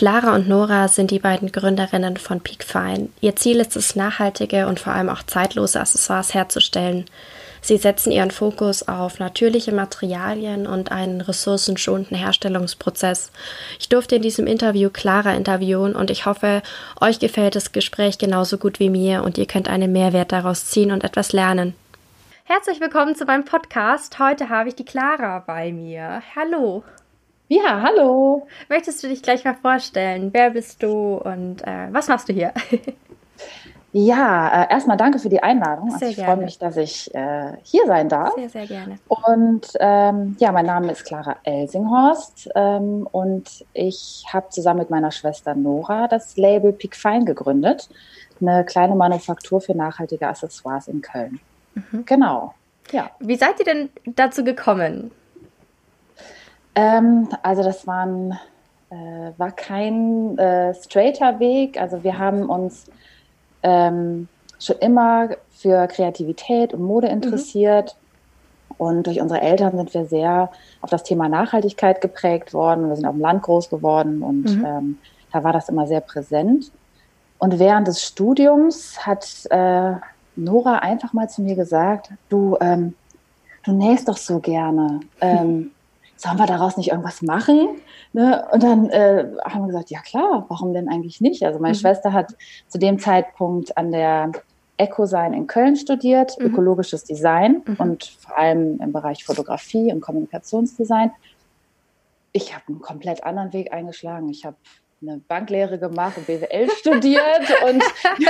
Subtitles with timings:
[0.00, 3.10] Clara und Nora sind die beiden Gründerinnen von Peak Fine.
[3.20, 7.04] Ihr Ziel ist es, nachhaltige und vor allem auch zeitlose Accessoires herzustellen.
[7.60, 13.30] Sie setzen ihren Fokus auf natürliche Materialien und einen ressourcenschonenden Herstellungsprozess.
[13.78, 16.62] Ich durfte in diesem Interview Clara interviewen und ich hoffe,
[16.98, 20.92] euch gefällt das Gespräch genauso gut wie mir und ihr könnt einen Mehrwert daraus ziehen
[20.92, 21.74] und etwas lernen.
[22.44, 24.18] Herzlich willkommen zu meinem Podcast.
[24.18, 26.22] Heute habe ich die Clara bei mir.
[26.34, 26.84] Hallo.
[27.52, 28.46] Ja, hallo.
[28.68, 30.30] Möchtest du dich gleich mal vorstellen?
[30.32, 32.52] Wer bist du und äh, was machst du hier?
[33.92, 35.92] ja, äh, erstmal danke für die Einladung.
[35.92, 38.34] Also ich freue mich, dass ich äh, hier sein darf.
[38.34, 39.00] Sehr, sehr gerne.
[39.08, 45.10] Und ähm, ja, mein Name ist Clara Elsinghorst ähm, und ich habe zusammen mit meiner
[45.10, 47.88] Schwester Nora das Label Peak Fine gegründet,
[48.40, 51.40] eine kleine Manufaktur für nachhaltige Accessoires in Köln.
[51.74, 52.04] Mhm.
[52.06, 52.54] Genau.
[52.92, 53.10] Ja.
[53.18, 55.10] Wie seid ihr denn dazu gekommen?
[56.74, 58.38] Ähm, also das waren,
[58.90, 61.80] äh, war kein äh, straighter Weg.
[61.80, 62.86] Also wir haben uns
[63.62, 64.28] ähm,
[64.58, 67.14] schon immer für Kreativität und Mode mhm.
[67.14, 67.96] interessiert.
[67.96, 68.74] Mhm.
[68.78, 70.50] Und durch unsere Eltern sind wir sehr
[70.80, 72.88] auf das Thema Nachhaltigkeit geprägt worden.
[72.88, 74.64] Wir sind auf dem Land groß geworden und mhm.
[74.64, 74.98] ähm,
[75.32, 76.70] da war das immer sehr präsent.
[77.38, 79.94] Und während des Studiums hat äh,
[80.36, 82.94] Nora einfach mal zu mir gesagt, du, ähm,
[83.64, 85.00] du nähst doch so gerne.
[85.20, 85.72] Ähm,
[86.20, 87.80] sollen wir daraus nicht irgendwas machen?
[88.12, 88.46] Ne?
[88.52, 91.42] Und dann äh, haben wir gesagt, ja klar, warum denn eigentlich nicht?
[91.44, 91.80] Also meine mhm.
[91.80, 92.34] Schwester hat
[92.68, 94.32] zu dem Zeitpunkt an der
[94.76, 96.46] Ecosign in Köln studiert, mhm.
[96.46, 97.76] ökologisches Design mhm.
[97.78, 101.10] und vor allem im Bereich Fotografie und Kommunikationsdesign.
[102.32, 104.28] Ich habe einen komplett anderen Weg eingeschlagen.
[104.28, 104.56] Ich habe
[105.00, 107.82] eine Banklehre gemacht und BWL studiert und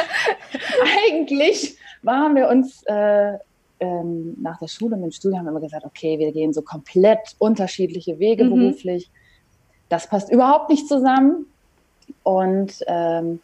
[1.08, 3.38] eigentlich waren wir uns äh,
[3.80, 6.62] ähm, nach der Schule und dem Studium haben wir immer gesagt, okay, wir gehen so
[6.62, 8.50] komplett unterschiedliche Wege mhm.
[8.50, 9.10] beruflich.
[9.88, 11.46] Das passt überhaupt nicht zusammen.
[12.22, 13.40] Und ähm,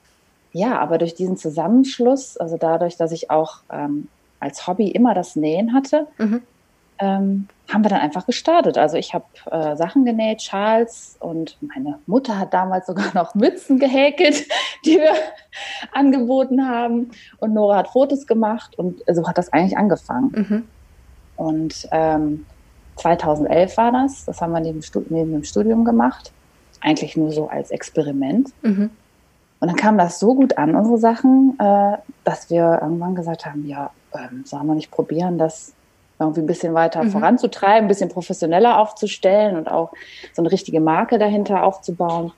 [0.53, 4.09] ja, aber durch diesen Zusammenschluss, also dadurch, dass ich auch ähm,
[4.41, 6.43] als Hobby immer das Nähen hatte, mhm
[6.99, 8.79] ähm, haben wir dann einfach gestartet.
[8.79, 13.79] Also ich habe äh, Sachen genäht, Schals und meine Mutter hat damals sogar noch Mützen
[13.79, 14.47] gehäkelt,
[14.85, 15.15] die wir
[15.93, 17.11] angeboten haben.
[17.39, 20.33] Und Nora hat Fotos gemacht und so hat das eigentlich angefangen.
[20.35, 20.69] Mhm.
[21.37, 22.47] Und ähm,
[22.97, 24.81] 2011 war das, das haben wir neben,
[25.11, 26.33] neben, dem Studium gemacht,
[26.81, 28.53] eigentlich nur so als Experiment.
[28.63, 28.91] Mhm.
[29.59, 33.67] Und dann kam das so gut an, unsere Sachen, äh, dass wir irgendwann gesagt haben,
[33.67, 35.73] ja, ähm, sollen wir nicht probieren, das
[36.19, 37.11] irgendwie ein bisschen weiter mhm.
[37.11, 39.93] voranzutreiben, ein bisschen professioneller aufzustellen und auch
[40.33, 42.33] so eine richtige Marke dahinter aufzubauen.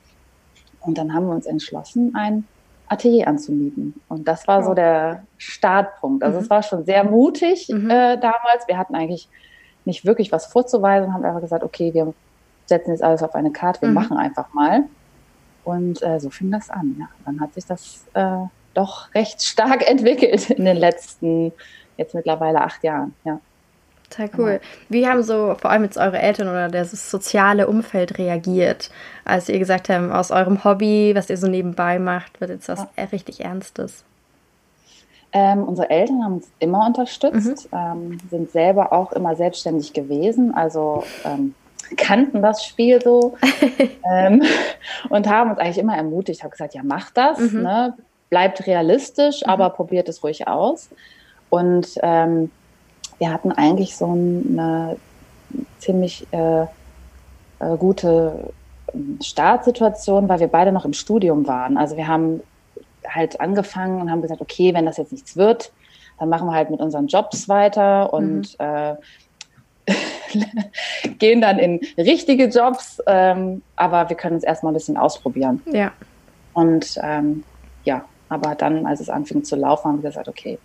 [0.81, 2.45] Und dann haben wir uns entschlossen, ein
[2.89, 4.01] Atelier anzumieten.
[4.09, 6.25] Und das war so der Startpunkt.
[6.25, 6.45] Also mhm.
[6.45, 7.91] es war schon sehr mutig mhm.
[7.91, 8.67] äh, damals.
[8.67, 9.29] Wir hatten eigentlich
[9.85, 12.13] nicht wirklich was vorzuweisen, haben einfach gesagt, okay, wir
[12.67, 13.95] setzen jetzt alles auf eine Karte, wir mhm.
[13.95, 14.85] machen einfach mal.
[15.65, 16.97] Und äh, so fing das an.
[16.99, 17.09] Ja.
[17.27, 18.39] Dann hat sich das äh,
[18.75, 21.53] doch recht stark entwickelt in den letzten,
[21.97, 23.15] jetzt mittlerweile acht Jahren.
[23.25, 23.41] Ja.
[24.11, 24.61] Total cool.
[24.89, 28.91] Wie haben so vor allem jetzt eure Eltern oder das soziale Umfeld reagiert,
[29.25, 32.87] als ihr gesagt habt, aus eurem Hobby, was ihr so nebenbei macht, wird jetzt was
[32.97, 33.05] ja.
[33.13, 34.05] richtig Ernstes?
[35.33, 37.79] Ähm, unsere Eltern haben uns immer unterstützt, mhm.
[37.79, 41.55] ähm, sind selber auch immer selbstständig gewesen, also ähm,
[41.99, 43.37] kannten das Spiel so
[44.11, 44.43] ähm,
[45.11, 47.63] und haben uns eigentlich immer ermutigt, haben gesagt, ja, macht das, mhm.
[47.63, 47.95] ne?
[48.31, 49.51] bleibt realistisch, mhm.
[49.51, 50.89] aber probiert es ruhig aus.
[51.51, 52.51] Und ähm,
[53.19, 54.97] wir hatten eigentlich so eine
[55.79, 58.53] ziemlich äh, äh, gute
[59.23, 61.77] Startsituation, weil wir beide noch im Studium waren.
[61.77, 62.43] Also wir haben
[63.07, 65.73] halt angefangen und haben gesagt, okay, wenn das jetzt nichts wird,
[66.19, 68.65] dann machen wir halt mit unseren Jobs weiter und mhm.
[68.67, 68.97] äh,
[71.19, 75.63] gehen dann in richtige Jobs, ähm, aber wir können uns erstmal ein bisschen ausprobieren.
[75.73, 75.93] Ja.
[76.53, 77.45] Und ähm,
[77.85, 80.59] ja, aber dann, als es anfing zu laufen, haben wir gesagt, okay,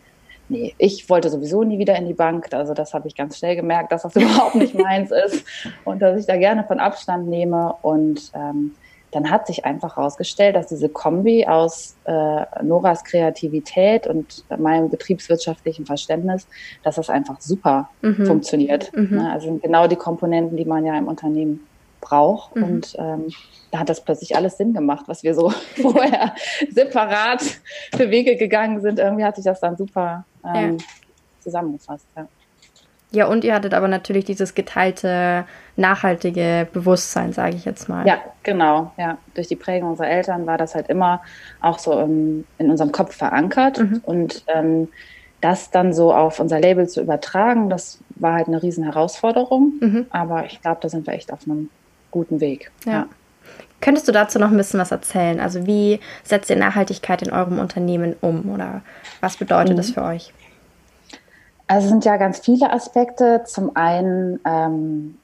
[0.53, 2.53] nee, ich wollte sowieso nie wieder in die Bank.
[2.53, 5.45] Also das habe ich ganz schnell gemerkt, dass das überhaupt nicht meins ist
[5.83, 7.75] und dass ich da gerne von Abstand nehme.
[7.81, 8.75] Und ähm,
[9.11, 15.85] dann hat sich einfach herausgestellt, dass diese Kombi aus äh, Noras Kreativität und meinem betriebswirtschaftlichen
[15.85, 16.47] Verständnis,
[16.83, 18.25] dass das einfach super mhm.
[18.25, 18.95] funktioniert.
[18.95, 19.17] Mhm.
[19.17, 19.31] Ne?
[19.31, 21.67] Also genau die Komponenten, die man ja im Unternehmen
[22.03, 22.55] braucht.
[22.55, 22.63] Mhm.
[22.63, 23.27] Und ähm,
[23.71, 25.49] da hat das plötzlich alles Sinn gemacht, was wir so
[25.81, 26.35] vorher
[26.69, 27.41] separat
[27.95, 28.99] für Wege gegangen sind.
[28.99, 30.85] Irgendwie hat sich das dann super ähm, ja.
[31.41, 32.05] zusammengefasst.
[32.15, 32.27] Ja.
[33.13, 35.45] Ja, und ihr hattet aber natürlich dieses geteilte,
[35.75, 38.07] nachhaltige Bewusstsein, sage ich jetzt mal.
[38.07, 38.91] Ja, genau.
[38.97, 41.21] Ja, durch die Prägung unserer Eltern war das halt immer
[41.61, 43.77] auch so im, in unserem Kopf verankert.
[43.77, 44.01] Mhm.
[44.03, 44.87] Und ähm,
[45.41, 49.73] das dann so auf unser Label zu übertragen, das war halt eine riesen Herausforderung.
[49.79, 50.05] Mhm.
[50.09, 51.69] Aber ich glaube, da sind wir echt auf einem
[52.13, 52.71] guten Weg.
[52.85, 52.91] Ja.
[52.91, 53.05] ja.
[53.81, 55.41] Könntest du dazu noch ein bisschen was erzählen?
[55.41, 58.81] Also wie setzt ihr Nachhaltigkeit in eurem Unternehmen um oder
[59.19, 59.77] was bedeutet mhm.
[59.77, 60.33] das für euch?
[61.67, 63.43] Also es sind ja ganz viele Aspekte.
[63.45, 65.17] Zum einen ähm,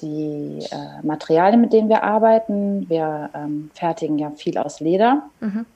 [0.00, 2.88] die äh, Materialien, mit denen wir arbeiten.
[2.88, 5.24] Wir ähm, fertigen ja viel aus Leder.
[5.40, 5.66] Mhm.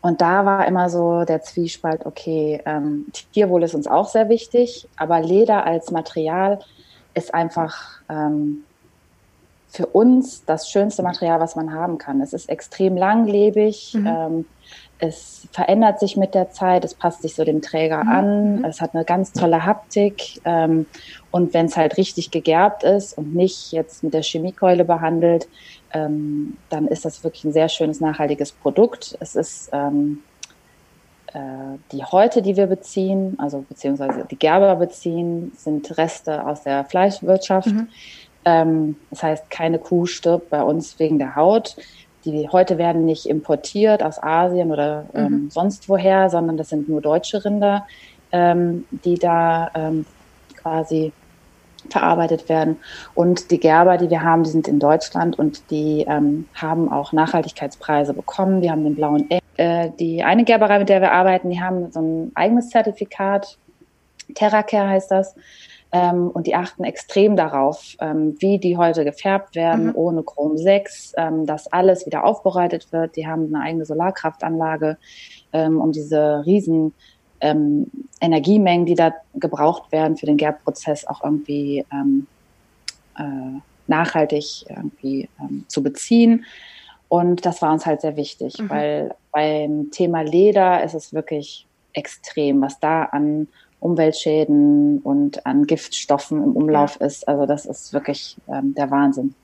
[0.00, 4.88] Und da war immer so der Zwiespalt, okay, ähm, Tierwohl ist uns auch sehr wichtig,
[4.96, 6.58] aber Leder als Material
[7.14, 8.64] ist einfach ähm,
[9.70, 12.20] für uns das schönste Material, was man haben kann.
[12.20, 13.94] Es ist extrem langlebig.
[13.94, 14.06] Mhm.
[14.06, 14.44] Ähm,
[15.00, 18.10] es verändert sich mit der Zeit, es passt sich so dem Träger mhm.
[18.10, 18.64] an, mhm.
[18.64, 20.86] es hat eine ganz tolle Haptik ähm,
[21.30, 25.48] und wenn es halt richtig gegerbt ist und nicht jetzt mit der Chemiekeule behandelt,
[25.92, 29.16] ähm, dann ist das wirklich ein sehr schönes, nachhaltiges Produkt.
[29.20, 30.18] Es ist ähm,
[31.32, 36.84] äh, die Häute, die wir beziehen, also beziehungsweise die Gerber beziehen, sind Reste aus der
[36.84, 37.68] Fleischwirtschaft.
[37.68, 37.88] Mhm.
[38.44, 41.76] Ähm, das heißt, keine Kuh stirbt bei uns wegen der Haut
[42.24, 45.50] die heute werden nicht importiert aus Asien oder ähm, mhm.
[45.50, 47.86] sonst woher, sondern das sind nur deutsche Rinder,
[48.32, 50.04] ähm, die da ähm,
[50.56, 51.12] quasi
[51.88, 52.76] verarbeitet werden.
[53.14, 57.12] Und die Gerber, die wir haben, die sind in Deutschland und die ähm, haben auch
[57.12, 58.60] Nachhaltigkeitspreise bekommen.
[58.60, 59.40] Die haben den blauen Engel.
[59.56, 63.56] Äh, die eine Gerberei, mit der wir arbeiten, die haben so ein eigenes Zertifikat.
[64.34, 65.34] TerraCare heißt das.
[65.92, 69.96] Ähm, und die achten extrem darauf, ähm, wie die Häute gefärbt werden, mhm.
[69.96, 73.16] ohne Chrom 6, ähm, dass alles wieder aufbereitet wird.
[73.16, 74.98] Die haben eine eigene Solarkraftanlage,
[75.52, 76.94] ähm, um diese riesen
[77.40, 77.90] ähm,
[78.20, 82.28] Energiemengen, die da gebraucht werden für den Gerbprozess, auch irgendwie ähm,
[83.18, 85.28] äh, nachhaltig irgendwie
[85.66, 86.44] zu beziehen.
[87.08, 88.70] Und das war uns halt sehr wichtig, mhm.
[88.70, 93.48] weil beim Thema Leder ist es wirklich extrem, was da an
[93.80, 97.06] Umweltschäden und an Giftstoffen im Umlauf ja.
[97.06, 97.26] ist.
[97.26, 99.34] Also das ist wirklich ähm, der Wahnsinn.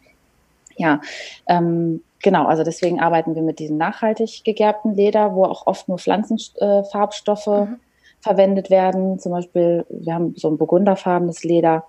[0.77, 1.00] Ja,
[1.47, 2.47] ähm, genau.
[2.47, 7.65] Also deswegen arbeiten wir mit diesem nachhaltig gegerbten Leder, wo auch oft nur Pflanzenfarbstoffe äh,
[7.65, 7.77] mhm.
[8.21, 9.19] verwendet werden.
[9.19, 11.85] Zum Beispiel, wir haben so ein burgunderfarbenes Leder.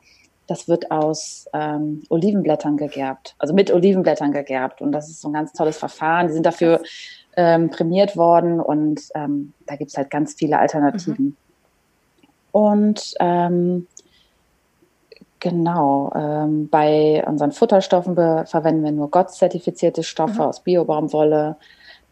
[0.47, 4.81] Das wird aus ähm, Olivenblättern gegerbt, also mit Olivenblättern gegerbt.
[4.81, 6.27] Und das ist so ein ganz tolles Verfahren.
[6.27, 6.81] Die sind dafür
[7.35, 11.25] ähm, prämiert worden und ähm, da gibt's halt ganz viele Alternativen.
[11.25, 11.37] Mhm.
[12.57, 13.85] Und ähm,
[15.39, 20.47] genau, ähm, bei unseren Futterstoffen verwenden wir nur GOTS-zertifizierte Stoffe mhm.
[20.47, 21.57] aus Biobaumwolle.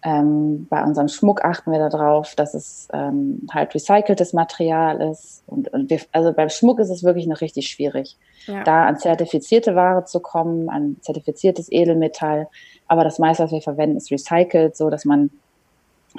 [0.04, 5.42] Ähm, bei unserem Schmuck achten wir darauf, dass es ähm, halt recyceltes Material ist.
[5.48, 8.16] Und, und wir, also beim Schmuck ist es wirklich noch richtig schwierig,
[8.46, 8.64] ja.
[8.64, 12.50] da an zertifizierte Ware zu kommen, an zertifiziertes Edelmetall.
[12.88, 15.32] Aber das meiste, was wir verwenden, ist recycelt, so dass man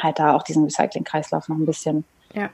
[0.02, 2.05] halt da auch diesen Recycling-Kreislauf noch ein bisschen
[2.37, 2.50] ja.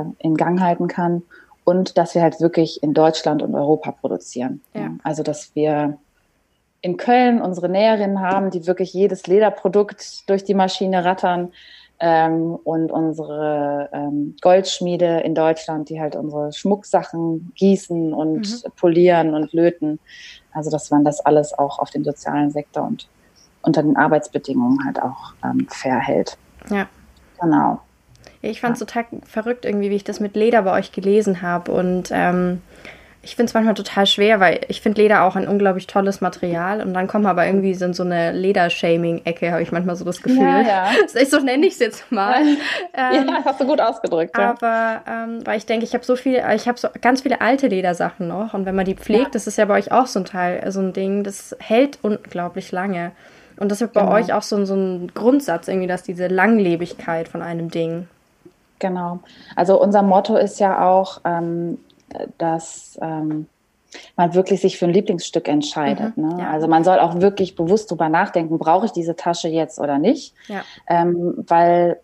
[0.00, 1.22] äh, in Gang halten kann.
[1.64, 4.60] Und dass wir halt wirklich in Deutschland und Europa produzieren.
[4.74, 4.90] Ja.
[5.02, 5.98] Also dass wir
[6.82, 11.52] in Köln unsere Näherinnen haben, die wirklich jedes Lederprodukt durch die Maschine rattern.
[12.00, 18.70] Ähm, und unsere ähm, Goldschmiede in Deutschland, die halt unsere Schmucksachen gießen und mhm.
[18.76, 20.00] polieren und löten.
[20.52, 23.08] Also dass man das alles auch auf den sozialen Sektor und
[23.62, 26.36] unter den Arbeitsbedingungen halt auch ähm, fair hält.
[26.68, 26.86] Ja.
[27.40, 27.80] Genau.
[28.50, 28.86] Ich fand es ja.
[28.86, 31.72] total verrückt irgendwie, wie ich das mit Leder bei euch gelesen habe.
[31.72, 32.60] Und ähm,
[33.24, 36.82] ich finde es manchmal total schwer, weil ich finde Leder auch ein unglaublich tolles Material.
[36.82, 40.42] Und dann kommen aber irgendwie in so eine Ledershaming-Ecke, habe ich manchmal so das Gefühl.
[40.42, 40.60] Ja,
[41.14, 41.26] ja.
[41.26, 42.42] so nenne ich es jetzt mal.
[42.42, 42.56] ähm,
[42.94, 44.36] ja, hast du gut ausgedrückt.
[44.36, 44.50] Ja.
[44.50, 47.68] Aber ähm, weil ich denke, ich habe so viel, ich habe so ganz viele alte
[47.68, 48.52] Ledersachen noch.
[48.52, 49.30] Und wenn man die pflegt, ja.
[49.32, 52.72] das ist ja bei euch auch so ein Teil, so ein Ding, das hält unglaublich
[52.72, 53.12] lange.
[53.56, 54.12] Und das ist bei genau.
[54.12, 58.08] euch auch so, so ein Grundsatz irgendwie, dass diese Langlebigkeit von einem Ding.
[58.78, 59.20] Genau.
[59.56, 61.78] Also unser Motto ist ja auch, ähm,
[62.38, 63.46] dass ähm,
[64.16, 66.16] man wirklich sich für ein Lieblingsstück entscheidet.
[66.16, 66.36] Mhm, ne?
[66.40, 66.50] ja.
[66.50, 70.34] Also man soll auch wirklich bewusst drüber nachdenken, brauche ich diese Tasche jetzt oder nicht?
[70.48, 70.62] Ja.
[70.88, 72.00] Ähm, weil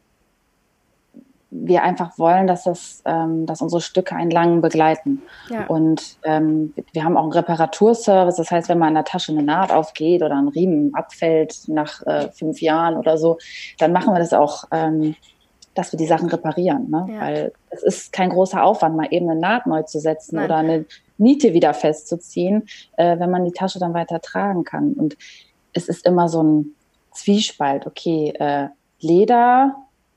[1.53, 5.23] wir einfach wollen, dass das, ähm, dass unsere Stücke einen langen begleiten.
[5.49, 5.67] Ja.
[5.67, 8.37] Und ähm, wir haben auch einen Reparaturservice.
[8.37, 12.07] Das heißt, wenn mal in der Tasche eine Naht aufgeht oder ein Riemen abfällt nach
[12.07, 13.39] äh, fünf Jahren oder so,
[13.79, 15.17] dann machen wir das auch ähm,
[15.75, 16.91] dass wir die Sachen reparieren.
[16.91, 17.07] Ne?
[17.11, 17.21] Ja.
[17.21, 20.45] Weil es ist kein großer Aufwand, mal eben eine Naht neu zu setzen Nein.
[20.47, 20.85] oder eine,
[21.19, 24.95] Niete wieder festzuziehen, äh, wenn man die Tasche dann weiter tragen kann.
[24.95, 25.17] Und
[25.73, 26.75] es ist immer so ein
[27.13, 27.87] Zwiespalt.
[27.87, 28.69] Okay, äh,
[29.01, 29.77] Leder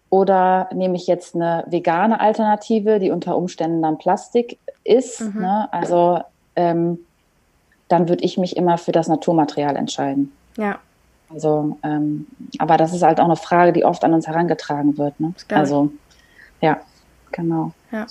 [0.10, 5.22] oder nehme ich jetzt eine vegane Alternative, die unter Umständen dann Plastik ist.
[5.22, 5.42] Mhm.
[5.42, 5.68] Ne?
[5.72, 6.22] Also
[6.56, 7.00] ähm,
[7.88, 10.32] dann würde ich mich immer für das Naturmaterial entscheiden.
[10.58, 10.80] Ja.
[11.34, 12.28] Also, ähm,
[12.60, 15.20] aber das ist halt auch eine Frage, die oft an uns herangetragen wird.
[15.20, 15.34] Ne?
[15.50, 15.92] Also,
[16.62, 16.80] ja,
[17.32, 17.72] genau.
[17.92, 18.06] Ja.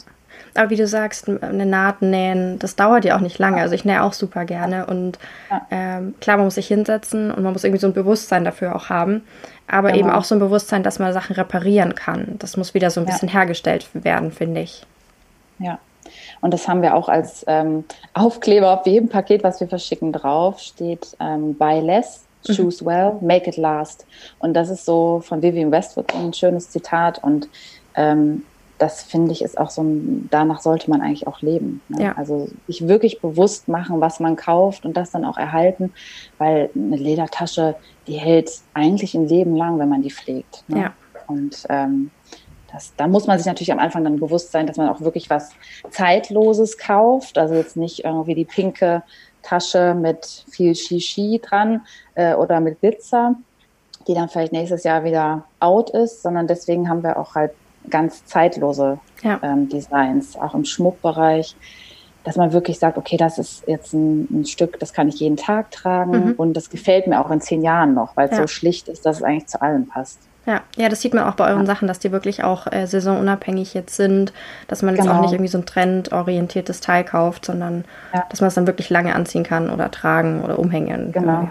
[0.55, 3.61] Aber wie du sagst, eine Naht nähen, das dauert ja auch nicht lange.
[3.61, 5.19] Also ich nähe auch super gerne und
[5.51, 5.67] ja.
[5.71, 8.91] ähm, klar, man muss sich hinsetzen und man muss irgendwie so ein Bewusstsein dafür auch
[8.91, 9.23] haben.
[9.67, 10.01] Aber genau.
[10.01, 12.37] eben auch so ein Bewusstsein, dass man Sachen reparieren kann.
[12.39, 13.35] Das muss wieder so ein bisschen ja.
[13.35, 14.85] hergestellt werden, finde ich.
[15.59, 15.79] Ja.
[16.43, 20.59] Und das haben wir auch als ähm, Aufkleber auf jedem Paket, was wir verschicken, drauf,
[20.59, 22.25] steht ähm, Buy less.
[22.43, 24.07] Choose well, make it last.
[24.39, 27.23] Und das ist so von Vivian Westwood ein schönes Zitat.
[27.23, 27.49] Und
[27.95, 28.43] ähm,
[28.83, 31.81] das finde ich ist auch so ein, danach sollte man eigentlich auch leben.
[31.89, 32.03] Ne?
[32.03, 32.13] Ja.
[32.17, 35.93] Also sich wirklich bewusst machen, was man kauft und das dann auch erhalten,
[36.39, 37.77] weil eine Ledertasche,
[38.09, 40.65] die hält eigentlich ein Leben lang, wenn man die pflegt.
[40.67, 40.81] Ne?
[40.81, 40.93] Ja.
[41.29, 42.11] Und ähm,
[42.73, 45.29] das, da muss man sich natürlich am Anfang dann bewusst sein, dass man auch wirklich
[45.29, 45.51] was
[45.91, 47.37] Zeitloses kauft.
[47.37, 49.03] Also jetzt nicht irgendwie die pinke
[49.43, 51.83] Tasche mit viel Shishi dran
[52.15, 53.35] äh, oder mit Glitzer,
[54.07, 57.53] die dann vielleicht nächstes Jahr wieder out ist, sondern deswegen haben wir auch halt
[57.91, 59.41] ganz zeitlose ja.
[59.43, 61.57] ähm, Designs, auch im Schmuckbereich,
[62.25, 65.37] dass man wirklich sagt, okay, das ist jetzt ein, ein Stück, das kann ich jeden
[65.37, 66.33] Tag tragen mhm.
[66.37, 68.43] und das gefällt mir auch in zehn Jahren noch, weil es ja.
[68.43, 70.21] so schlicht ist, dass es eigentlich zu allem passt.
[70.45, 71.67] Ja, ja, das sieht man auch bei euren ja.
[71.67, 74.33] Sachen, dass die wirklich auch äh, saisonunabhängig jetzt sind,
[74.67, 75.19] dass man jetzt genau.
[75.19, 78.25] auch nicht irgendwie so ein trendorientiertes Teil kauft, sondern ja.
[78.29, 81.13] dass man es dann wirklich lange anziehen kann oder tragen oder umhängen.
[81.13, 81.49] Genau.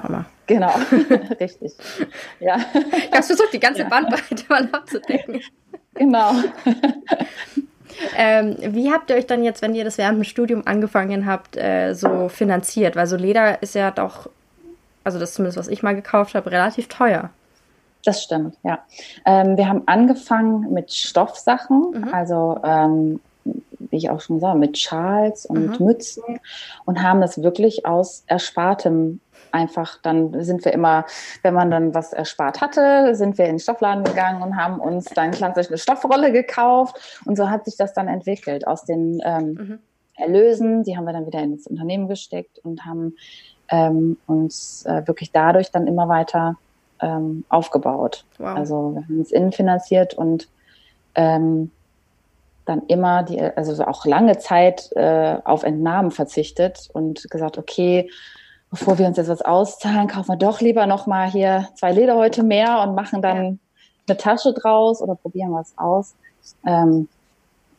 [0.47, 0.73] Genau,
[1.39, 1.71] richtig.
[2.41, 2.57] Ja.
[2.73, 5.39] Ich habe versucht, die ganze Bandbreite mal abzudecken.
[5.93, 6.33] Genau.
[8.17, 11.55] ähm, wie habt ihr euch dann jetzt, wenn ihr das während dem Studium angefangen habt,
[11.55, 12.97] äh, so finanziert?
[12.97, 14.29] Weil so Leder ist ja doch,
[15.05, 17.29] also das zumindest, was ich mal gekauft habe, relativ teuer.
[18.03, 18.79] Das stimmt, ja.
[19.25, 22.13] Ähm, wir haben angefangen mit Stoffsachen, mhm.
[22.13, 25.85] also ähm, wie ich auch schon gesagt, mit Schals und mhm.
[25.85, 26.39] Mützen
[26.85, 29.19] und haben das wirklich aus Erspartem
[29.51, 31.05] einfach, dann sind wir immer,
[31.41, 35.05] wenn man dann was erspart hatte, sind wir in den Stoffladen gegangen und haben uns
[35.05, 37.21] dann klassisch eine Stoffrolle gekauft.
[37.25, 39.79] Und so hat sich das dann entwickelt aus den ähm, mhm.
[40.15, 40.83] Erlösen.
[40.83, 43.15] Die haben wir dann wieder ins Unternehmen gesteckt und haben
[43.69, 46.57] ähm, uns äh, wirklich dadurch dann immer weiter
[47.01, 48.25] ähm, aufgebaut.
[48.37, 48.57] Wow.
[48.57, 50.47] Also wir haben uns innen finanziert und
[51.15, 51.71] ähm,
[52.65, 58.09] dann immer die, also auch lange Zeit äh, auf Entnahmen verzichtet und gesagt, okay,
[58.69, 62.81] bevor wir uns jetzt was auszahlen, kaufen wir doch lieber nochmal hier zwei Lederhäute mehr
[62.81, 63.53] und machen dann ja.
[64.07, 66.15] eine Tasche draus oder probieren was aus.
[66.65, 67.09] Ähm,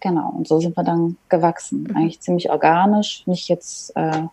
[0.00, 1.84] genau, und so sind wir dann gewachsen.
[1.84, 1.96] Mhm.
[1.96, 4.24] Eigentlich ziemlich organisch, nicht jetzt äh,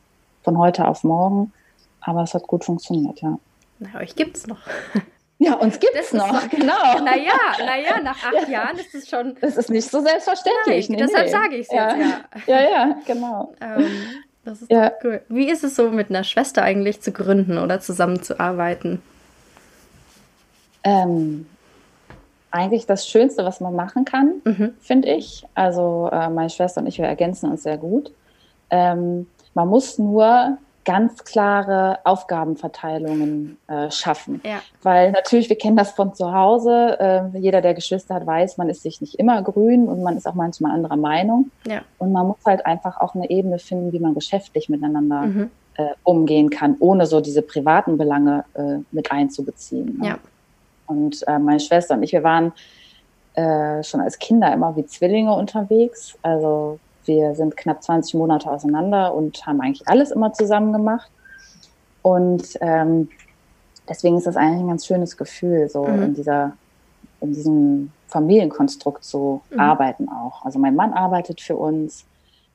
[0.43, 1.53] von heute auf morgen,
[2.01, 3.38] aber es hat gut funktioniert, ja.
[3.79, 4.59] Na, euch gibt's noch.
[5.41, 7.00] Ja, uns gibt es noch, noch, genau.
[7.00, 7.31] Naja,
[7.65, 8.50] naja, nach acht ja.
[8.50, 9.38] Jahren ist es schon.
[9.39, 10.89] Es ist nicht so selbstverständlich.
[10.89, 11.31] Nein, nee, deshalb nee.
[11.31, 11.95] sage ich es ja.
[11.95, 12.09] jetzt,
[12.45, 12.53] ja.
[12.53, 13.53] Ja, ja, genau.
[13.62, 13.88] Ähm,
[14.43, 14.91] das ist ja.
[15.01, 15.21] cool.
[15.29, 19.01] Wie ist es so, mit einer Schwester eigentlich zu gründen oder zusammenzuarbeiten?
[20.83, 21.45] Ähm,
[22.51, 24.74] eigentlich das Schönste, was man machen kann, mhm.
[24.81, 25.45] finde ich.
[25.55, 28.12] Also äh, meine Schwester und ich, wir ergänzen uns sehr gut.
[28.71, 30.57] Ähm, man muss nur
[30.89, 34.41] ganz klare Aufgabenverteilungen äh, schaffen.
[34.43, 34.60] Ja.
[34.81, 38.69] Weil natürlich, wir kennen das von zu Hause, äh, jeder, der Geschwister hat, weiß, man
[38.69, 41.51] ist sich nicht immer grün und man ist auch manchmal anderer Meinung.
[41.67, 41.81] Ja.
[42.00, 45.51] Und man muss halt einfach auch eine Ebene finden, wie man geschäftlich miteinander mhm.
[45.75, 50.00] äh, umgehen kann, ohne so diese privaten Belange äh, mit einzubeziehen.
[50.00, 50.08] Ne?
[50.08, 50.17] Ja.
[50.88, 52.51] Und äh, meine Schwester und ich, wir waren
[53.36, 56.17] äh, schon als Kinder immer wie Zwillinge unterwegs.
[56.24, 56.79] Also
[57.10, 61.10] wir sind knapp 20 Monate auseinander und haben eigentlich alles immer zusammen gemacht.
[62.04, 63.10] Und ähm,
[63.89, 66.04] deswegen ist das eigentlich ein ganz schönes Gefühl, so mhm.
[66.04, 66.54] in dieser,
[67.20, 69.60] in diesem Familienkonstrukt zu mhm.
[69.60, 70.46] arbeiten auch.
[70.46, 72.06] Also mein Mann arbeitet für uns,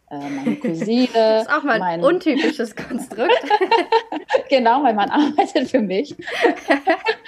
[0.09, 1.09] äh, meine Cousine.
[1.13, 3.45] das ist auch mal ein mein, untypisches Konstrukt.
[4.49, 6.15] genau, mein Mann arbeitet für mich.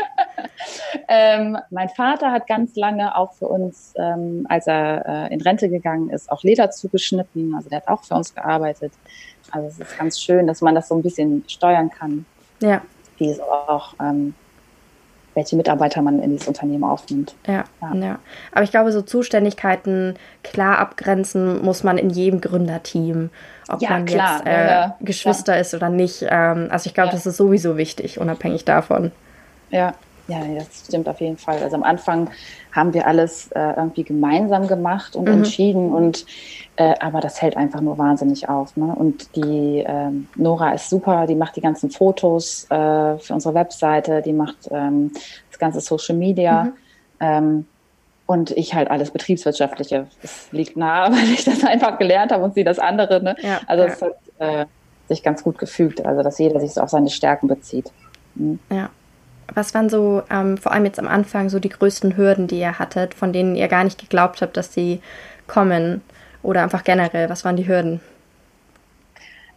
[1.08, 5.68] Ähm, mein Vater hat ganz lange auch für uns, ähm, als er äh, in Rente
[5.68, 7.54] gegangen ist, auch Leder zugeschnitten.
[7.54, 8.92] Also der hat auch für uns gearbeitet.
[9.50, 12.26] Also es ist ganz schön, dass man das so ein bisschen steuern kann.
[12.60, 12.82] Ja.
[13.18, 14.34] Wie so auch, ähm,
[15.34, 17.34] welche Mitarbeiter man in dieses Unternehmen aufnimmt.
[17.46, 18.18] Ja, ja, ja.
[18.52, 23.30] Aber ich glaube, so Zuständigkeiten klar abgrenzen muss man in jedem Gründerteam.
[23.68, 26.24] Ob ja, man klar, jetzt äh, ja, Geschwister ist oder nicht.
[26.28, 29.12] Ähm, also ich glaube, das ist sowieso wichtig, unabhängig davon.
[29.70, 29.94] Ja,
[30.28, 31.62] Ja, das stimmt auf jeden Fall.
[31.62, 32.30] Also am Anfang
[32.72, 35.34] haben wir alles äh, irgendwie gemeinsam gemacht und mhm.
[35.34, 36.26] entschieden und
[36.76, 38.76] äh, aber das hält einfach nur wahnsinnig auf.
[38.76, 38.92] Ne?
[38.94, 44.20] Und die ähm, Nora ist super, die macht die ganzen Fotos äh, für unsere Webseite,
[44.20, 45.12] die macht ähm,
[45.50, 46.64] das ganze Social Media.
[46.64, 46.72] Mhm.
[47.20, 47.66] Ähm,
[48.26, 50.08] und ich halt alles Betriebswirtschaftliche.
[50.22, 53.22] Es liegt nahe, weil ich das einfach gelernt habe und sie das andere.
[53.22, 53.36] Ne?
[53.40, 53.92] Ja, also ja.
[53.92, 54.66] es hat äh,
[55.08, 57.92] sich ganz gut gefügt, also dass jeder sich so auf seine Stärken bezieht.
[58.34, 58.58] Mhm.
[58.70, 58.90] Ja.
[59.54, 62.78] Was waren so, ähm, vor allem jetzt am Anfang, so die größten Hürden, die ihr
[62.78, 65.00] hattet, von denen ihr gar nicht geglaubt habt, dass sie
[65.46, 66.02] kommen?
[66.42, 68.00] Oder einfach generell, was waren die Hürden?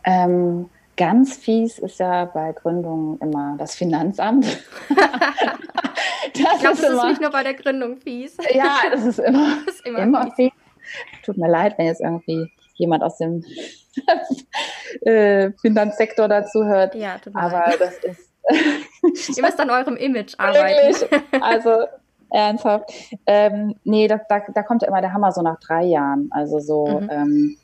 [0.03, 4.45] Ähm, ganz fies ist ja bei Gründungen immer das Finanzamt.
[6.33, 8.37] ich glaube, das ist nicht nur bei der Gründung fies.
[8.53, 10.51] Ja, das ist immer, das ist immer, immer fies.
[10.51, 10.51] fies.
[11.23, 13.43] Tut mir leid, wenn jetzt irgendwie jemand aus dem
[15.01, 16.95] äh, Finanzsektor dazu hört.
[16.95, 17.79] Ja, tut mir Aber leid.
[17.79, 18.29] das ist.
[19.35, 21.05] Ihr müsst an eurem Image arbeiten.
[21.41, 21.85] Also
[22.31, 22.91] Ernsthaft?
[23.25, 26.29] Ähm, nee, da, da, da kommt ja immer der Hammer so nach drei Jahren.
[26.31, 27.09] Also so, mhm.
[27.11, 27.57] ähm,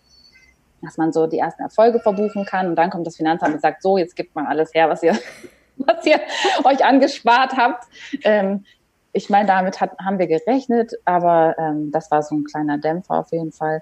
[0.81, 3.81] dass man so die ersten Erfolge verbuchen kann und dann kommt das Finanzamt und sagt,
[3.81, 5.17] so, jetzt gibt man alles her, was ihr,
[5.77, 6.19] was ihr
[6.63, 7.85] euch angespart habt.
[8.23, 8.65] Ähm,
[9.13, 13.19] ich meine, damit hat, haben wir gerechnet, aber ähm, das war so ein kleiner Dämpfer
[13.19, 13.81] auf jeden Fall.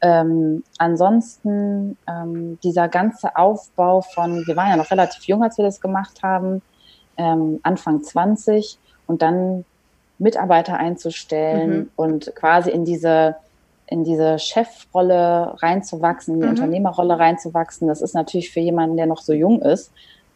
[0.00, 5.64] Ähm, ansonsten ähm, dieser ganze Aufbau von, wir waren ja noch relativ jung, als wir
[5.64, 6.62] das gemacht haben,
[7.18, 9.64] ähm, Anfang 20 und dann
[10.18, 11.90] Mitarbeiter einzustellen mhm.
[11.96, 13.36] und quasi in diese
[13.90, 16.52] in diese Chefrolle reinzuwachsen, in die mhm.
[16.52, 19.92] Unternehmerrolle reinzuwachsen, das ist natürlich für jemanden, der noch so jung ist,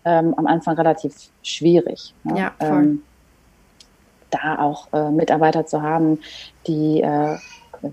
[0.06, 2.14] ähm, am Anfang relativ schwierig.
[2.24, 2.38] Ne?
[2.38, 2.82] Ja, voll.
[2.82, 3.02] Ähm,
[4.30, 6.18] da auch äh, Mitarbeiter zu haben,
[6.66, 7.36] die äh,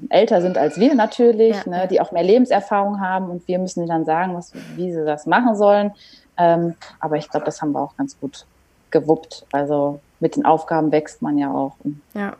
[0.09, 1.69] älter sind als wir natürlich, ja.
[1.69, 5.03] ne, die auch mehr Lebenserfahrung haben und wir müssen ihnen dann sagen, was, wie sie
[5.03, 5.91] das machen sollen.
[6.37, 8.45] Ähm, aber ich glaube, das haben wir auch ganz gut
[8.91, 9.45] gewuppt.
[9.51, 11.75] Also mit den Aufgaben wächst man ja auch.
[12.13, 12.35] Ja.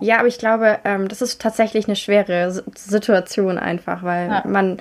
[0.00, 4.42] Ja, aber ich glaube, ähm, das ist tatsächlich eine schwere Situation einfach, weil ja.
[4.46, 4.78] man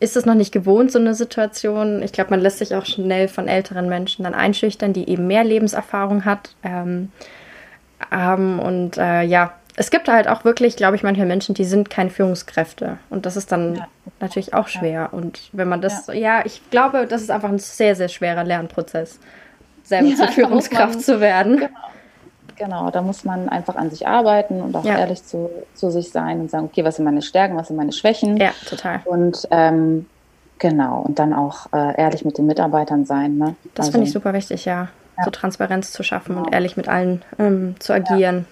[0.00, 2.02] ist es noch nicht gewohnt, so eine Situation.
[2.02, 5.44] Ich glaube, man lässt sich auch schnell von älteren Menschen dann einschüchtern, die eben mehr
[5.44, 7.10] Lebenserfahrung hat, ähm,
[8.10, 8.60] haben.
[8.60, 12.10] Und äh, ja, es gibt halt auch wirklich, glaube ich, manche Menschen, die sind keine
[12.10, 12.98] Führungskräfte.
[13.10, 13.88] Und das ist dann ja.
[14.20, 14.90] natürlich auch schwer.
[14.90, 15.06] Ja.
[15.06, 16.14] Und wenn man das, ja.
[16.14, 19.18] ja, ich glaube, das ist einfach ein sehr, sehr schwerer Lernprozess
[19.88, 21.56] selber ja, zur Führungskraft man, zu werden.
[21.58, 21.70] Genau.
[22.56, 22.90] genau.
[22.90, 24.98] da muss man einfach an sich arbeiten und auch ja.
[24.98, 27.92] ehrlich zu, zu sich sein und sagen, okay, was sind meine Stärken, was sind meine
[27.92, 28.36] Schwächen.
[28.36, 29.00] Ja, total.
[29.04, 30.06] Und ähm,
[30.58, 33.36] genau, und dann auch äh, ehrlich mit den Mitarbeitern sein.
[33.36, 33.54] Ne?
[33.74, 34.88] Das also, finde ich super wichtig, ja.
[35.16, 35.24] ja.
[35.24, 36.46] So Transparenz zu schaffen genau.
[36.46, 38.46] und ehrlich mit allen ähm, zu agieren.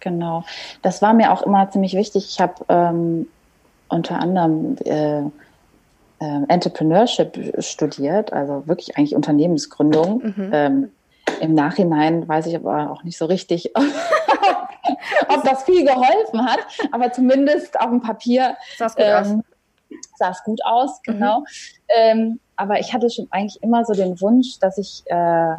[0.00, 0.44] Genau.
[0.82, 2.26] Das war mir auch immer ziemlich wichtig.
[2.28, 3.28] Ich habe ähm,
[3.88, 5.22] unter anderem äh,
[6.22, 10.22] äh, Entrepreneurship studiert, also wirklich eigentlich Unternehmensgründung.
[10.22, 10.50] Mhm.
[10.52, 10.90] Ähm,
[11.40, 13.72] Im Nachhinein weiß ich aber auch nicht so richtig,
[15.28, 16.60] ob das viel geholfen hat,
[16.92, 19.42] aber zumindest auf dem Papier sah es gut ähm,
[20.20, 20.44] aus.
[20.44, 21.12] Gut aus, mhm.
[21.12, 21.40] genau.
[21.40, 21.46] Mhm.
[21.96, 25.56] Ähm, aber ich hatte schon eigentlich immer so den Wunsch, dass ich äh,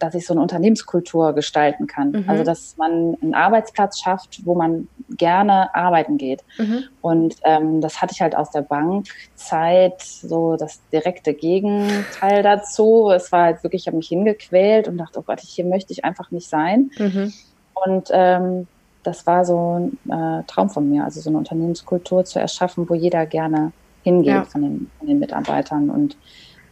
[0.00, 2.10] dass ich so eine Unternehmenskultur gestalten kann.
[2.10, 2.24] Mhm.
[2.26, 6.42] Also dass man einen Arbeitsplatz schafft, wo man gerne arbeiten geht.
[6.58, 6.84] Mhm.
[7.00, 13.10] Und ähm, das hatte ich halt aus der Bankzeit, so das direkte Gegenteil dazu.
[13.14, 16.04] Es war halt wirklich, ich habe mich hingequält und dachte, oh Gott, hier möchte ich
[16.04, 16.90] einfach nicht sein.
[16.98, 17.32] Mhm.
[17.74, 18.66] Und ähm,
[19.02, 22.94] das war so ein äh, Traum von mir, also so eine Unternehmenskultur zu erschaffen, wo
[22.94, 24.44] jeder gerne hingeht ja.
[24.44, 25.90] von, den, von den Mitarbeitern.
[25.90, 26.16] Und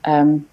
[0.04, 0.46] ähm,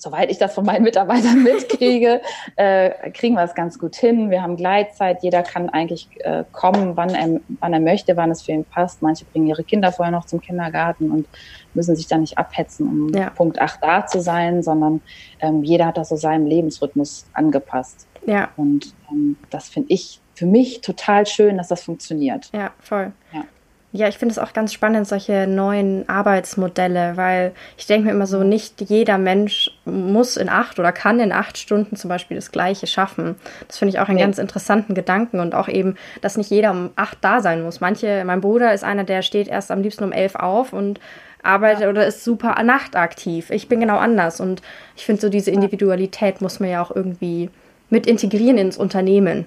[0.00, 2.22] soweit ich das von meinen Mitarbeitern mitkriege,
[2.56, 4.30] äh, kriegen wir es ganz gut hin.
[4.30, 8.42] Wir haben Gleitzeit, jeder kann eigentlich äh, kommen, wann er, wann er möchte, wann es
[8.42, 9.02] für ihn passt.
[9.02, 11.28] Manche bringen ihre Kinder vorher noch zum Kindergarten und
[11.74, 13.30] müssen sich dann nicht abhetzen, um ja.
[13.30, 15.02] Punkt 8 da zu sein, sondern
[15.40, 18.06] ähm, jeder hat das so seinem Lebensrhythmus angepasst.
[18.26, 18.48] Ja.
[18.56, 22.48] Und ähm, das finde ich für mich total schön, dass das funktioniert.
[22.54, 23.12] Ja, voll.
[23.32, 23.44] Ja.
[23.92, 28.28] Ja, ich finde es auch ganz spannend, solche neuen Arbeitsmodelle, weil ich denke mir immer
[28.28, 32.52] so, nicht jeder Mensch muss in acht oder kann in acht Stunden zum Beispiel das
[32.52, 33.34] Gleiche schaffen.
[33.66, 34.22] Das finde ich auch einen nee.
[34.22, 37.80] ganz interessanten Gedanken und auch eben, dass nicht jeder um acht da sein muss.
[37.80, 41.00] Manche, mein Bruder ist einer, der steht erst am liebsten um elf auf und
[41.42, 41.88] arbeitet ja.
[41.88, 43.50] oder ist super nachtaktiv.
[43.50, 44.62] Ich bin genau anders und
[44.94, 47.50] ich finde so diese Individualität muss man ja auch irgendwie
[47.88, 49.46] mit integrieren ins Unternehmen.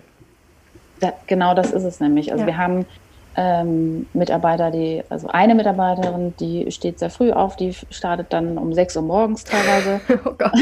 [1.01, 2.33] Ja, genau das ist es nämlich.
[2.33, 2.47] Also ja.
[2.47, 2.85] wir haben
[3.35, 8.73] ähm, Mitarbeiter, die, also eine Mitarbeiterin, die steht sehr früh auf, die startet dann um
[8.73, 10.01] 6 Uhr morgens teilweise.
[10.25, 10.53] Oh Gott.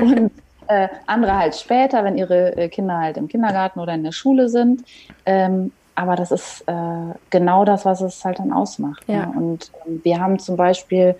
[0.00, 0.30] Und
[0.68, 4.48] äh, andere halt später, wenn ihre äh, Kinder halt im Kindergarten oder in der Schule
[4.48, 4.82] sind.
[5.26, 9.08] Ähm, aber das ist äh, genau das, was es halt dann ausmacht.
[9.08, 9.14] Ne?
[9.14, 9.26] Ja.
[9.26, 9.32] Ne?
[9.36, 11.14] Und ähm, wir haben zum Beispiel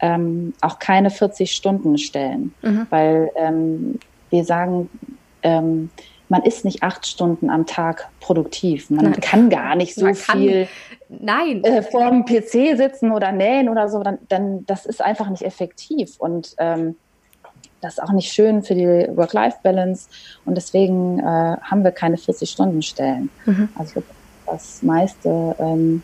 [0.00, 2.86] ähm, auch keine 40-Stunden-Stellen, mhm.
[2.90, 3.98] weil ähm,
[4.30, 4.90] wir sagen,
[5.42, 5.90] ähm,
[6.28, 8.90] man ist nicht acht Stunden am Tag produktiv.
[8.90, 9.20] Man Nein.
[9.20, 10.68] kann gar nicht so viel
[11.08, 11.62] Nein.
[11.62, 14.02] Äh, vor dem PC sitzen oder nähen oder so.
[14.02, 16.96] Dann, dann das ist einfach nicht effektiv und ähm,
[17.80, 20.08] das ist auch nicht schön für die Work-Life-Balance.
[20.44, 23.30] Und deswegen äh, haben wir keine 40-Stunden-Stellen.
[23.44, 23.68] Mhm.
[23.76, 24.02] Also
[24.46, 26.02] das meiste, ähm,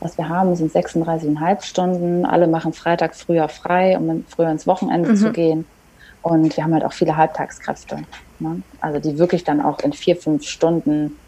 [0.00, 2.24] was wir haben, sind 36,5 Stunden.
[2.24, 5.16] Alle machen Freitag früher frei, um früher ins Wochenende mhm.
[5.16, 5.66] zu gehen.
[6.24, 7.98] Und wir haben halt auch viele Halbtagskräfte.
[8.40, 8.62] Ne?
[8.80, 11.18] Also die wirklich dann auch in vier, fünf Stunden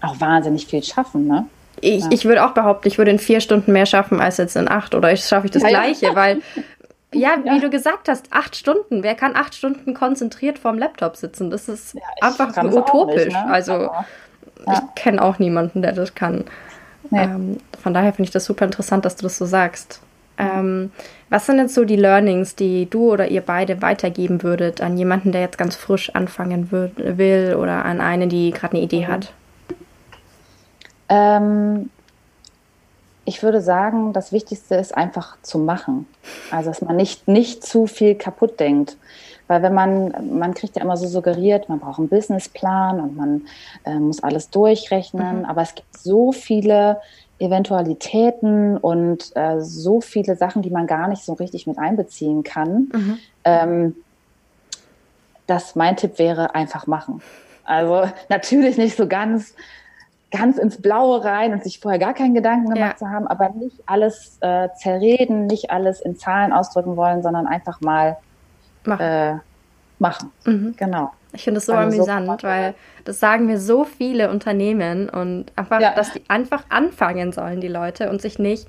[0.00, 1.26] auch wahnsinnig viel schaffen.
[1.26, 1.46] Ne?
[1.80, 2.10] Ich, ja.
[2.12, 4.94] ich würde auch behaupten, ich würde in vier Stunden mehr schaffen als jetzt in acht
[4.94, 6.14] oder ich schaffe ich das ja, Gleiche, ja.
[6.14, 6.40] weil
[7.12, 9.02] ja, wie du gesagt hast, acht Stunden.
[9.02, 11.50] Wer kann acht Stunden konzentriert vorm Laptop sitzen?
[11.50, 13.24] Das ist einfach utopisch.
[13.24, 13.46] Nicht, ne?
[13.46, 14.06] Also Aber,
[14.72, 16.44] ich kenne auch niemanden, der das kann.
[17.10, 17.24] Nee.
[17.24, 20.00] Ähm, von daher finde ich das super interessant, dass du das so sagst.
[20.38, 20.90] Ähm,
[21.30, 25.32] was sind jetzt so die Learnings, die du oder ihr beide weitergeben würdet an jemanden,
[25.32, 29.08] der jetzt ganz frisch anfangen will oder an eine, die gerade eine Idee mhm.
[29.08, 29.32] hat?
[31.08, 31.90] Ähm,
[33.24, 36.06] ich würde sagen, das Wichtigste ist einfach zu machen.
[36.50, 38.96] Also, dass man nicht, nicht zu viel kaputt denkt.
[39.46, 43.42] Weil wenn man, man kriegt ja immer so suggeriert, man braucht einen Businessplan und man
[43.84, 45.40] äh, muss alles durchrechnen.
[45.40, 45.44] Mhm.
[45.44, 47.00] Aber es gibt so viele
[47.38, 52.88] Eventualitäten und äh, so viele Sachen, die man gar nicht so richtig mit einbeziehen kann.
[52.92, 53.18] Mhm.
[53.44, 53.96] Ähm,
[55.46, 57.22] dass mein Tipp wäre, einfach machen.
[57.64, 59.54] Also natürlich nicht so ganz
[60.30, 62.96] ganz ins Blaue rein und sich vorher gar keinen Gedanken gemacht ja.
[62.96, 67.80] zu haben, aber nicht alles äh, zerreden, nicht alles in Zahlen ausdrücken wollen, sondern einfach
[67.80, 68.16] mal
[68.84, 69.00] machen.
[69.00, 69.36] Äh,
[69.98, 70.32] machen.
[70.44, 70.74] Mhm.
[70.76, 71.12] Genau.
[71.34, 75.46] Ich finde das so also amüsant, so weil das sagen mir so viele Unternehmen und
[75.56, 75.94] einfach, ja.
[75.94, 78.66] dass die einfach anfangen sollen, die Leute, und sich nicht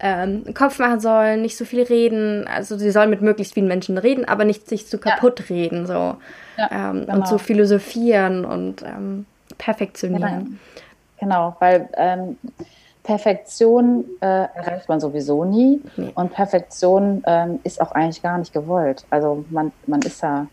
[0.00, 2.46] ähm, Kopf machen sollen, nicht so viel reden.
[2.46, 5.46] Also sie sollen mit möglichst vielen Menschen reden, aber nicht sich zu kaputt ja.
[5.54, 6.16] reden so
[6.58, 7.14] ähm, genau.
[7.14, 9.26] und so philosophieren und ähm,
[9.58, 10.58] perfektionieren.
[11.18, 12.38] Genau, weil ähm,
[13.02, 16.12] Perfektion äh, erreicht man sowieso nie nee.
[16.14, 19.04] und Perfektion ähm, ist auch eigentlich gar nicht gewollt.
[19.10, 20.46] Also man, man ist ja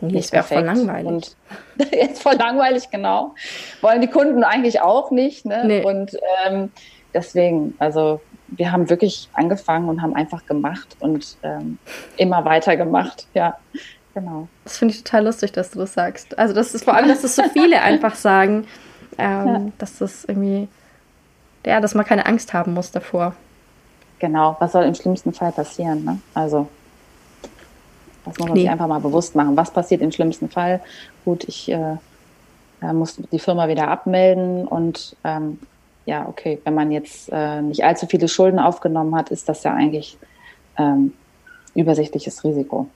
[0.00, 0.60] nicht perfekt.
[0.60, 1.06] voll langweilig.
[1.06, 1.36] Und
[1.92, 3.34] jetzt voll langweilig, genau.
[3.80, 5.44] Wollen die Kunden eigentlich auch nicht.
[5.44, 5.64] Ne?
[5.66, 5.84] Nee.
[5.84, 6.70] Und ähm,
[7.12, 11.78] deswegen, also wir haben wirklich angefangen und haben einfach gemacht und ähm,
[12.16, 13.26] immer weiter gemacht.
[13.34, 13.56] Ja,
[14.14, 14.48] genau.
[14.64, 16.38] Das finde ich total lustig, dass du das sagst.
[16.38, 18.66] Also das ist vor allem, dass das so viele einfach sagen
[19.18, 19.72] ähm, ja.
[19.78, 20.68] dass das irgendwie,
[21.64, 23.34] ja, dass man keine Angst haben muss davor.
[24.18, 26.04] Genau, was soll im schlimmsten Fall passieren?
[26.04, 26.18] Ne?
[26.34, 26.68] Also,
[28.24, 28.62] das muss man nee.
[28.62, 29.56] sich einfach mal bewusst machen.
[29.56, 30.80] Was passiert im schlimmsten Fall?
[31.24, 31.96] Gut, ich äh,
[32.92, 35.58] muss die Firma wieder abmelden und ähm,
[36.06, 39.72] ja, okay, wenn man jetzt äh, nicht allzu viele Schulden aufgenommen hat, ist das ja
[39.72, 40.18] eigentlich
[40.76, 41.14] ähm,
[41.74, 42.88] übersichtliches Risiko.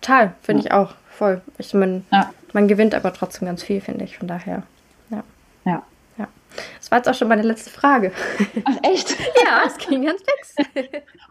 [0.00, 0.66] Total, finde ja.
[0.66, 1.40] ich auch voll.
[1.58, 2.30] Ich meine, ja.
[2.52, 4.62] man gewinnt aber trotzdem ganz viel, finde ich, von daher.
[6.78, 8.12] Das war jetzt auch schon meine letzte Frage.
[8.64, 9.16] Ach, echt?
[9.44, 10.56] ja, es ging ganz fix.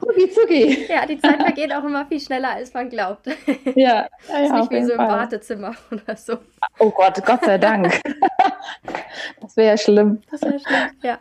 [0.01, 0.85] Rucki zucki.
[0.89, 3.27] Ja, die Zeit vergeht auch immer viel schneller, als man glaubt.
[3.75, 5.07] Ja, ja, ist nicht wie so im Fall.
[5.07, 6.37] Wartezimmer oder so.
[6.79, 8.01] Oh Gott, Gott sei Dank.
[9.41, 10.21] das wäre ja schlimm.
[10.31, 11.19] Das wäre schlimm, ja.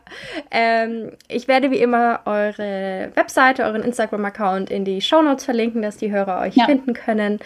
[0.51, 6.11] Ähm, ich werde wie immer eure Webseite, euren Instagram-Account in die Shownotes verlinken, dass die
[6.11, 6.67] Hörer euch ja.
[6.67, 7.41] finden können.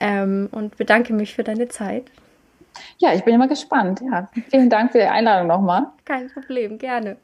[0.00, 2.04] Ähm, und bedanke mich für deine Zeit.
[2.98, 4.00] Ja, ich bin immer gespannt.
[4.00, 5.86] Ja, vielen Dank für die Einladung nochmal.
[6.04, 7.16] Kein Problem, gerne.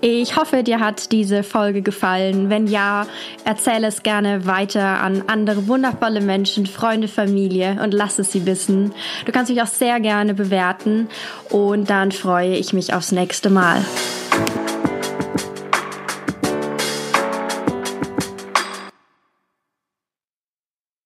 [0.00, 2.50] Ich hoffe, dir hat diese Folge gefallen.
[2.50, 3.06] Wenn ja,
[3.44, 8.92] erzähle es gerne weiter an andere wundervolle Menschen, Freunde, Familie und lass es sie wissen.
[9.26, 11.08] Du kannst mich auch sehr gerne bewerten
[11.50, 13.84] und dann freue ich mich aufs nächste Mal.